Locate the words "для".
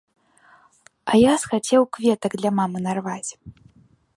2.41-2.51